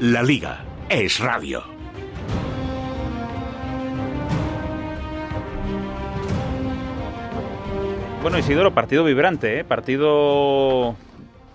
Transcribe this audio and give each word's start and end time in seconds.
La 0.00 0.22
Liga 0.22 0.64
es 0.88 1.18
radio. 1.18 1.60
Bueno, 8.22 8.38
Isidoro, 8.38 8.72
partido 8.72 9.02
vibrante, 9.02 9.58
¿eh? 9.58 9.64
partido 9.64 10.94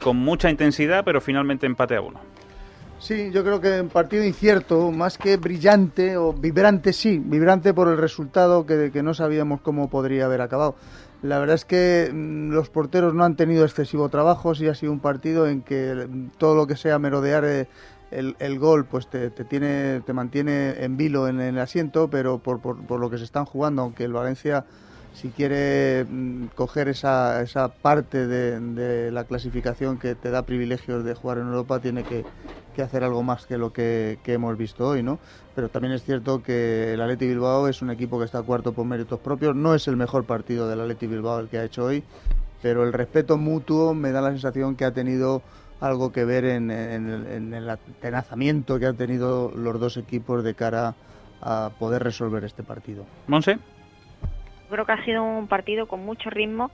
con 0.01 0.17
mucha 0.17 0.49
intensidad, 0.49 1.05
pero 1.05 1.21
finalmente 1.21 1.65
empate 1.65 1.95
a 1.95 2.01
uno. 2.01 2.19
Sí, 2.99 3.31
yo 3.31 3.45
creo 3.45 3.61
que 3.61 3.79
un 3.79 3.87
partido 3.87 4.25
incierto, 4.25 4.91
más 4.91 5.17
que 5.17 5.37
brillante 5.37 6.17
o 6.17 6.33
vibrante, 6.33 6.91
sí, 6.91 7.19
vibrante 7.23 7.73
por 7.73 7.87
el 7.87 7.97
resultado 7.97 8.65
que, 8.65 8.91
que 8.91 9.03
no 9.03 9.13
sabíamos 9.13 9.61
cómo 9.61 9.89
podría 9.89 10.25
haber 10.25 10.41
acabado. 10.41 10.75
La 11.21 11.39
verdad 11.39 11.55
es 11.55 11.63
que 11.63 12.11
mm, 12.13 12.51
los 12.51 12.69
porteros 12.69 13.13
no 13.13 13.23
han 13.23 13.37
tenido 13.37 13.63
excesivo 13.63 14.09
trabajo, 14.09 14.53
sí 14.53 14.67
ha 14.67 14.75
sido 14.75 14.91
un 14.91 14.99
partido 14.99 15.47
en 15.47 15.61
que 15.61 16.07
todo 16.37 16.55
lo 16.55 16.67
que 16.67 16.75
sea 16.75 16.99
merodear 16.99 17.45
eh, 17.45 17.67
el, 18.13 18.59
gol 18.59 18.85
pues 18.85 19.07
te, 19.07 19.29
tiene, 19.29 20.01
te 20.01 20.13
mantiene 20.13 20.83
en 20.83 20.97
vilo 20.97 21.27
en 21.27 21.39
el 21.39 21.57
asiento, 21.59 22.09
pero 22.09 22.39
por, 22.39 22.59
por, 22.61 22.99
lo 22.99 23.09
que 23.09 23.17
se 23.17 23.23
están 23.23 23.45
jugando, 23.45 23.81
aunque 23.81 24.03
el 24.03 24.13
Valencia 24.13 24.65
si 25.13 25.29
quiere 25.29 26.05
mm, 26.05 26.47
coger 26.55 26.87
esa, 26.89 27.41
esa 27.41 27.69
parte 27.69 28.25
de, 28.27 29.11
la 29.11 29.23
clasificación 29.25 29.97
que 29.99 30.15
te 30.15 30.31
da 30.31 30.43
privilegios 30.43 31.03
de 31.03 31.13
jugar 31.13 31.37
en 31.37 31.47
Europa, 31.47 31.79
tiene 31.79 32.03
que, 32.03 32.25
que 32.75 32.81
hacer 32.81 33.03
algo 33.03 33.21
más 33.21 33.45
que 33.45 33.57
lo 33.57 33.71
que, 33.71 34.17
que, 34.23 34.33
hemos 34.33 34.57
visto 34.57 34.87
hoy, 34.87 35.03
¿no? 35.03 35.19
Pero 35.55 35.69
también 35.69 35.93
es 35.93 36.03
cierto 36.03 36.41
que 36.41 36.93
el 36.93 37.01
Atleti 37.01 37.27
Bilbao 37.27 37.67
es 37.67 37.81
un 37.81 37.91
equipo 37.91 38.17
que 38.17 38.25
está 38.25 38.41
cuarto 38.41 38.73
por 38.73 38.85
méritos 38.85 39.19
propios, 39.19 39.55
no 39.55 39.75
es 39.75 39.87
el 39.87 39.97
mejor 39.97 40.25
partido 40.25 40.67
del 40.67 40.81
Atleti 40.81 41.05
Bilbao 41.05 41.39
el 41.39 41.47
que 41.47 41.59
ha 41.59 41.63
hecho 41.63 41.85
hoy, 41.85 42.03
pero 42.63 42.83
el 42.83 42.93
respeto 42.93 43.37
mutuo 43.37 43.93
me 43.93 44.11
da 44.11 44.21
la 44.21 44.31
sensación 44.31 44.75
que 44.75 44.85
ha 44.85 44.93
tenido 44.93 45.43
algo 45.83 46.11
que 46.11 46.23
ver 46.23 46.45
en, 46.45 46.71
en, 46.71 47.27
en 47.27 47.53
el 47.53 47.69
atenazamiento 47.69 48.79
que 48.79 48.85
han 48.85 48.95
tenido 48.95 49.51
los 49.55 49.79
dos 49.79 49.97
equipos 49.97 50.43
de 50.43 50.55
cara 50.55 50.95
a 51.41 51.71
poder 51.77 52.01
resolver 52.03 52.43
este 52.45 52.63
partido. 52.63 53.05
Monse 53.27 53.59
creo 54.69 54.85
que 54.85 54.91
ha 54.91 55.05
sido 55.05 55.23
un 55.23 55.47
partido 55.47 55.87
con 55.87 56.03
mucho 56.03 56.29
ritmo, 56.29 56.71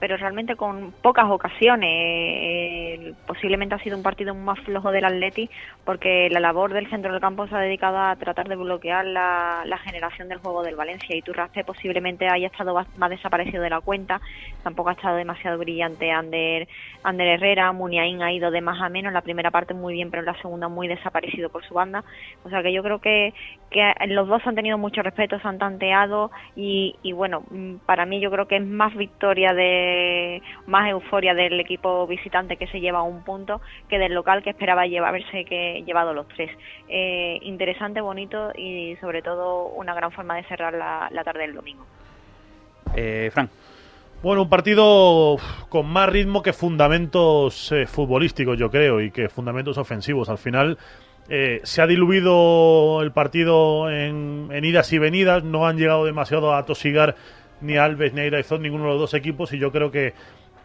pero 0.00 0.16
realmente 0.16 0.56
con 0.56 0.92
pocas 1.02 1.26
ocasiones. 1.28 1.90
Eh, 1.92 3.14
posiblemente 3.26 3.74
ha 3.74 3.78
sido 3.78 3.96
un 3.96 4.02
partido 4.02 4.34
más 4.34 4.58
flojo 4.60 4.90
del 4.90 5.04
Atleti 5.04 5.48
porque 5.84 6.28
la 6.30 6.40
labor 6.40 6.72
del 6.72 6.88
centro 6.88 7.12
del 7.12 7.20
campo 7.20 7.46
se 7.46 7.54
ha 7.54 7.60
dedicado 7.60 7.98
a 7.98 8.16
tratar 8.16 8.48
de 8.48 8.56
bloquear 8.56 9.04
la, 9.04 9.78
generación 9.84 10.28
del 10.28 10.38
juego 10.38 10.62
del 10.62 10.76
Valencia 10.76 11.16
y 11.16 11.22
Turraste 11.22 11.64
posiblemente 11.64 12.28
haya 12.28 12.48
estado 12.48 12.74
más 12.96 13.10
desaparecido 13.10 13.62
de 13.62 13.70
la 13.70 13.80
cuenta. 13.80 14.20
Tampoco 14.62 14.88
ha 14.88 14.92
estado 14.92 15.16
demasiado 15.16 15.58
brillante 15.58 16.10
Ander, 16.10 16.66
Ander 17.02 17.28
Herrera. 17.28 17.72
Muniain 17.72 18.22
ha 18.22 18.32
ido 18.32 18.50
de 18.50 18.60
más 18.60 18.80
a 18.80 18.88
menos. 18.88 19.12
La 19.12 19.22
primera 19.22 19.50
parte 19.50 19.74
muy 19.74 19.94
bien, 19.94 20.10
pero 20.10 20.22
la 20.22 20.40
segunda 20.40 20.68
muy 20.68 20.88
desaparecido 20.88 21.50
por 21.50 21.64
su 21.64 21.74
banda. 21.74 22.04
O 22.44 22.50
sea 22.50 22.62
que 22.62 22.72
yo 22.72 22.82
creo 22.82 23.00
que, 23.00 23.34
que 23.70 23.92
los 24.08 24.28
dos 24.28 24.46
han 24.46 24.54
tenido 24.54 24.78
mucho 24.78 25.02
respeto, 25.02 25.38
se 25.38 25.48
han 25.48 25.58
tanteado 25.58 26.30
y, 26.56 26.96
y 27.02 27.12
bueno, 27.12 27.42
para 27.86 28.06
mí 28.06 28.20
yo 28.20 28.30
creo 28.30 28.46
que 28.46 28.56
es 28.56 28.66
más 28.66 28.94
victoria 28.96 29.52
de 29.52 29.89
más 30.66 30.88
euforia 30.90 31.34
del 31.34 31.58
equipo 31.60 32.06
visitante 32.06 32.56
que 32.56 32.66
se 32.68 32.80
lleva 32.80 33.02
un 33.02 33.22
punto 33.24 33.60
que 33.88 33.98
del 33.98 34.14
local 34.14 34.42
que 34.42 34.50
esperaba 34.50 34.82
haberse 34.82 35.44
que 35.44 35.82
llevado 35.86 36.12
los 36.12 36.28
tres. 36.28 36.50
Eh, 36.88 37.38
interesante, 37.42 38.00
bonito 38.00 38.52
y 38.56 38.96
sobre 39.00 39.22
todo 39.22 39.66
una 39.68 39.94
gran 39.94 40.12
forma 40.12 40.36
de 40.36 40.44
cerrar 40.44 40.74
la, 40.74 41.08
la 41.10 41.24
tarde 41.24 41.42
del 41.42 41.54
domingo. 41.54 41.84
Eh, 42.94 43.30
Frank. 43.32 43.50
Bueno, 44.22 44.42
un 44.42 44.50
partido 44.50 45.38
con 45.70 45.86
más 45.86 46.08
ritmo 46.10 46.42
que 46.42 46.52
fundamentos 46.52 47.72
eh, 47.72 47.86
futbolísticos, 47.86 48.58
yo 48.58 48.70
creo, 48.70 49.00
y 49.00 49.10
que 49.10 49.30
fundamentos 49.30 49.78
ofensivos. 49.78 50.28
Al 50.28 50.36
final 50.36 50.76
eh, 51.30 51.60
se 51.62 51.80
ha 51.80 51.86
diluido 51.86 53.00
el 53.00 53.12
partido 53.12 53.90
en, 53.90 54.48
en, 54.50 54.64
idas 54.64 54.92
y 54.92 54.98
venidas, 54.98 55.42
no 55.42 55.66
han 55.66 55.78
llegado 55.78 56.04
demasiado 56.04 56.54
a 56.54 56.66
tosigar 56.66 57.16
ni 57.60 57.76
Alves 57.76 58.12
ni 58.12 58.20
Airaizón, 58.20 58.62
ninguno 58.62 58.84
de 58.84 58.90
los 58.90 59.00
dos 59.00 59.14
equipos, 59.14 59.52
y 59.52 59.58
yo 59.58 59.70
creo 59.72 59.90
que 59.90 60.14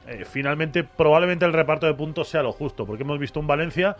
eh, 0.07 0.25
finalmente 0.25 0.83
probablemente 0.83 1.45
el 1.45 1.53
reparto 1.53 1.85
de 1.85 1.93
puntos 1.93 2.27
sea 2.27 2.43
lo 2.43 2.51
justo, 2.51 2.85
porque 2.85 3.03
hemos 3.03 3.19
visto 3.19 3.39
un 3.39 3.47
Valencia 3.47 3.95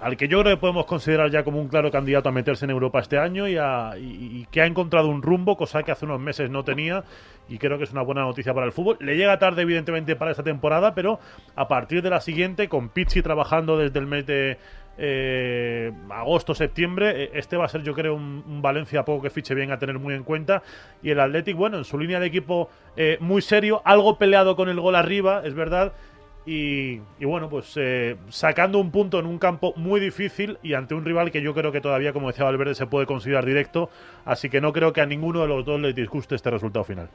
al 0.00 0.16
que 0.16 0.28
yo 0.28 0.40
creo 0.42 0.56
que 0.56 0.60
podemos 0.60 0.84
considerar 0.86 1.30
ya 1.30 1.44
como 1.44 1.60
un 1.60 1.68
claro 1.68 1.90
candidato 1.90 2.28
a 2.28 2.32
meterse 2.32 2.66
en 2.66 2.70
Europa 2.70 3.00
este 3.00 3.16
año 3.16 3.48
y, 3.48 3.56
a, 3.56 3.92
y, 3.96 4.46
que 4.50 4.60
ha 4.60 4.66
encontrado 4.66 5.08
un 5.08 5.22
rumbo, 5.22 5.56
cosa 5.56 5.82
que 5.82 5.92
hace 5.92 6.04
unos 6.04 6.20
meses 6.20 6.50
no 6.50 6.62
tenía 6.62 7.04
y 7.48 7.56
creo 7.56 7.78
que 7.78 7.84
es 7.84 7.92
una 7.92 8.02
buena 8.02 8.22
noticia 8.22 8.52
para 8.52 8.66
el 8.66 8.72
fútbol. 8.72 8.98
Le 9.00 9.16
llega 9.16 9.38
tarde 9.38 9.62
evidentemente 9.62 10.16
para 10.16 10.32
esta 10.32 10.42
temporada, 10.42 10.94
pero 10.94 11.20
a 11.56 11.68
partir 11.68 12.02
de 12.02 12.10
la 12.10 12.20
siguiente, 12.20 12.68
con 12.68 12.90
Pizzi 12.90 13.22
trabajando 13.22 13.78
desde 13.78 13.98
el 13.98 14.06
mes 14.06 14.26
de 14.26 14.58
eh, 14.98 15.92
agosto, 16.10 16.54
septiembre. 16.54 17.30
Este 17.34 17.56
va 17.56 17.66
a 17.66 17.68
ser, 17.68 17.82
yo 17.82 17.94
creo, 17.94 18.14
un, 18.14 18.62
Valencia 18.62 19.04
poco 19.04 19.22
que 19.22 19.30
fiche 19.30 19.54
bien 19.54 19.70
a 19.70 19.78
tener 19.78 19.98
muy 19.98 20.14
en 20.14 20.24
cuenta. 20.24 20.62
Y 21.02 21.10
el 21.10 21.20
Athletic, 21.20 21.56
bueno, 21.56 21.78
en 21.78 21.84
su 21.84 21.98
línea 21.98 22.20
de 22.20 22.26
equipo 22.26 22.70
eh, 22.96 23.18
muy 23.20 23.42
serio, 23.42 23.82
algo 23.84 24.18
peleado 24.18 24.56
con 24.56 24.68
el 24.68 24.80
gol 24.80 24.96
arriba, 24.96 25.42
es 25.44 25.54
verdad. 25.54 25.92
Y, 26.46 27.00
y 27.18 27.24
bueno, 27.24 27.48
pues 27.48 27.72
eh, 27.76 28.16
sacando 28.28 28.78
un 28.78 28.90
punto 28.90 29.18
en 29.18 29.26
un 29.26 29.38
campo 29.38 29.72
muy 29.76 29.98
difícil 29.98 30.58
y 30.62 30.74
ante 30.74 30.94
un 30.94 31.04
rival 31.04 31.30
que 31.30 31.40
yo 31.40 31.54
creo 31.54 31.72
que 31.72 31.80
todavía, 31.80 32.12
como 32.12 32.28
decía 32.28 32.44
Valverde, 32.44 32.74
se 32.74 32.86
puede 32.86 33.06
considerar 33.06 33.46
directo. 33.46 33.88
Así 34.24 34.50
que 34.50 34.60
no 34.60 34.72
creo 34.72 34.92
que 34.92 35.00
a 35.00 35.06
ninguno 35.06 35.40
de 35.40 35.48
los 35.48 35.64
dos 35.64 35.80
les 35.80 35.94
disguste 35.94 36.34
este 36.34 36.50
resultado 36.50 36.84
final. 36.84 37.08